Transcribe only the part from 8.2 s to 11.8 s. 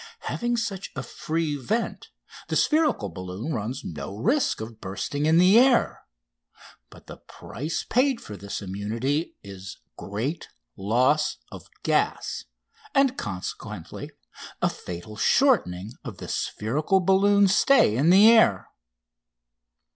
this immunity is great loss of